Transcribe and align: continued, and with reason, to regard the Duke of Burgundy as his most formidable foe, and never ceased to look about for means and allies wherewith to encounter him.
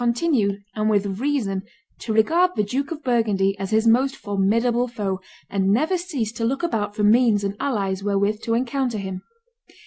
continued, 0.01 0.63
and 0.73 0.89
with 0.89 1.19
reason, 1.21 1.61
to 1.99 2.11
regard 2.11 2.49
the 2.55 2.63
Duke 2.63 2.89
of 2.89 3.03
Burgundy 3.03 3.55
as 3.59 3.69
his 3.69 3.85
most 3.85 4.15
formidable 4.15 4.87
foe, 4.87 5.19
and 5.47 5.67
never 5.71 5.95
ceased 5.95 6.35
to 6.37 6.43
look 6.43 6.63
about 6.63 6.95
for 6.95 7.03
means 7.03 7.43
and 7.43 7.55
allies 7.59 8.03
wherewith 8.03 8.41
to 8.45 8.55
encounter 8.55 8.97
him. 8.97 9.21